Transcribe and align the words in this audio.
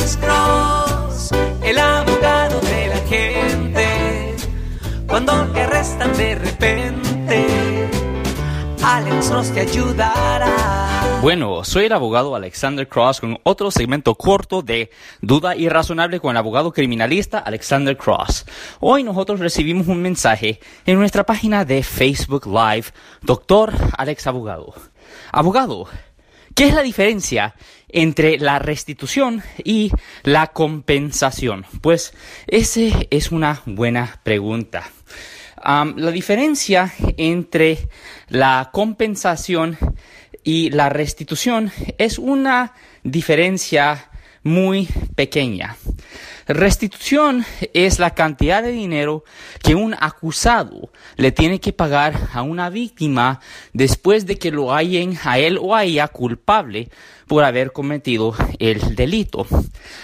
Cross, 0.00 1.30
el 1.62 1.78
abogado 1.78 2.60
de 2.60 2.88
la 2.88 2.96
gente. 3.08 4.36
Cuando 5.06 5.46
te 5.52 5.60
arrestan 5.60 6.16
de 6.16 6.34
repente, 6.36 7.88
Alex 8.82 9.28
Cross 9.28 9.50
ayudará. 9.56 11.20
Bueno, 11.20 11.64
soy 11.64 11.84
el 11.84 11.92
abogado 11.92 12.34
Alexander 12.34 12.88
Cross 12.88 13.20
con 13.20 13.38
otro 13.42 13.70
segmento 13.70 14.14
corto 14.14 14.62
de 14.62 14.90
Duda 15.20 15.54
Irrazonable 15.54 16.18
con 16.18 16.30
el 16.30 16.38
abogado 16.38 16.72
criminalista 16.72 17.38
Alexander 17.38 17.94
Cross. 17.94 18.46
Hoy 18.80 19.04
nosotros 19.04 19.38
recibimos 19.38 19.86
un 19.86 20.00
mensaje 20.00 20.60
en 20.86 20.98
nuestra 20.98 21.26
página 21.26 21.66
de 21.66 21.82
Facebook 21.82 22.46
Live, 22.46 22.86
Doctor 23.20 23.74
Alex 23.98 24.26
Abogado. 24.26 24.72
Abogado, 25.30 25.88
¿qué 26.60 26.66
es 26.68 26.74
la 26.74 26.82
diferencia 26.82 27.54
entre 27.88 28.36
la 28.36 28.58
restitución 28.58 29.42
y 29.64 29.90
la 30.24 30.48
compensación? 30.48 31.64
Pues 31.80 32.12
esa 32.48 32.82
es 33.08 33.32
una 33.32 33.62
buena 33.64 34.20
pregunta. 34.22 34.82
La 35.64 36.10
diferencia 36.10 36.92
entre 37.16 37.88
la 38.28 38.68
compensación 38.74 39.78
y 40.44 40.68
la 40.68 40.90
restitución 40.90 41.72
es 41.96 42.18
una 42.18 42.74
diferencia 43.04 44.10
muy 44.42 44.86
pequeña. 45.16 45.78
Restitución 46.52 47.44
es 47.74 48.00
la 48.00 48.14
cantidad 48.14 48.60
de 48.60 48.72
dinero 48.72 49.22
que 49.62 49.76
un 49.76 49.94
acusado 49.94 50.90
le 51.14 51.30
tiene 51.30 51.60
que 51.60 51.72
pagar 51.72 52.28
a 52.32 52.42
una 52.42 52.70
víctima 52.70 53.40
después 53.72 54.26
de 54.26 54.36
que 54.36 54.50
lo 54.50 54.74
hayan 54.74 55.16
a 55.22 55.38
él 55.38 55.58
o 55.60 55.76
a 55.76 55.84
ella 55.84 56.08
culpable 56.08 56.88
por 57.28 57.44
haber 57.44 57.70
cometido 57.70 58.34
el 58.58 58.96
delito. 58.96 59.46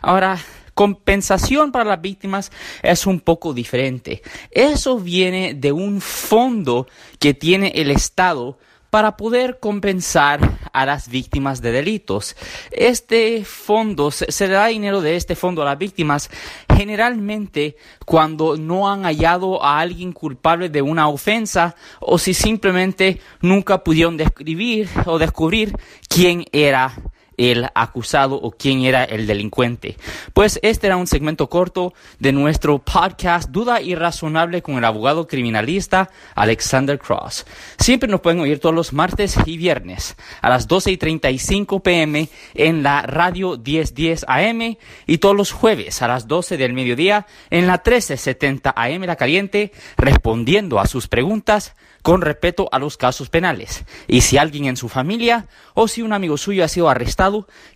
Ahora, 0.00 0.36
compensación 0.74 1.70
para 1.70 1.84
las 1.84 2.00
víctimas 2.00 2.50
es 2.82 3.06
un 3.06 3.20
poco 3.20 3.54
diferente. 3.54 4.22
Eso 4.50 4.98
viene 4.98 5.54
de 5.54 5.70
un 5.70 6.00
fondo 6.00 6.88
que 7.20 7.34
tiene 7.34 7.72
el 7.76 7.92
Estado 7.92 8.58
para 8.92 9.16
poder 9.16 9.58
compensar 9.58 10.58
a 10.70 10.84
las 10.84 11.08
víctimas 11.08 11.62
de 11.62 11.72
delitos. 11.72 12.36
Este 12.70 13.42
fondo, 13.42 14.10
se, 14.10 14.26
le 14.46 14.52
da 14.52 14.66
dinero 14.66 15.00
de 15.00 15.16
este 15.16 15.34
fondo 15.34 15.62
a 15.62 15.64
las 15.64 15.78
víctimas 15.78 16.28
generalmente 16.76 17.76
cuando 18.04 18.58
no 18.58 18.90
han 18.90 19.04
hallado 19.04 19.64
a 19.64 19.80
alguien 19.80 20.12
culpable 20.12 20.68
de 20.68 20.82
una 20.82 21.08
ofensa 21.08 21.74
o 22.00 22.18
si 22.18 22.34
simplemente 22.34 23.18
nunca 23.40 23.82
pudieron 23.82 24.18
describir 24.18 24.90
o 25.06 25.18
descubrir 25.18 25.72
quién 26.06 26.44
era 26.52 26.92
el 27.36 27.68
acusado 27.74 28.36
o 28.36 28.50
quién 28.50 28.82
era 28.82 29.04
el 29.04 29.26
delincuente. 29.26 29.96
Pues 30.32 30.58
este 30.62 30.86
era 30.86 30.96
un 30.96 31.06
segmento 31.06 31.48
corto 31.48 31.94
de 32.18 32.32
nuestro 32.32 32.78
podcast 32.78 33.50
Duda 33.50 33.80
Irrazonable 33.80 34.62
con 34.62 34.76
el 34.76 34.84
abogado 34.84 35.26
criminalista 35.26 36.10
Alexander 36.34 36.98
Cross. 36.98 37.46
Siempre 37.78 38.08
nos 38.08 38.20
pueden 38.20 38.40
oír 38.40 38.58
todos 38.58 38.74
los 38.74 38.92
martes 38.92 39.36
y 39.46 39.56
viernes 39.56 40.16
a 40.40 40.48
las 40.48 40.68
12 40.68 40.92
y 40.92 40.96
35 40.96 41.80
pm 41.80 42.28
en 42.54 42.82
la 42.82 43.02
radio 43.02 43.56
1010 43.56 44.24
AM 44.28 44.76
y 45.06 45.18
todos 45.18 45.36
los 45.36 45.52
jueves 45.52 46.02
a 46.02 46.08
las 46.08 46.26
12 46.28 46.56
del 46.56 46.72
mediodía 46.72 47.26
en 47.50 47.66
la 47.66 47.74
1370 47.74 48.72
AM 48.76 49.02
La 49.02 49.16
Caliente 49.16 49.72
respondiendo 49.96 50.80
a 50.80 50.86
sus 50.86 51.08
preguntas 51.08 51.74
con 52.02 52.20
respeto 52.20 52.68
a 52.72 52.78
los 52.78 52.96
casos 52.96 53.30
penales. 53.30 53.84
Y 54.08 54.22
si 54.22 54.36
alguien 54.36 54.66
en 54.66 54.76
su 54.76 54.88
familia 54.88 55.46
o 55.74 55.88
si 55.88 56.02
un 56.02 56.12
amigo 56.12 56.36
suyo 56.36 56.64
ha 56.64 56.68
sido 56.68 56.88
arrestado, 56.88 57.21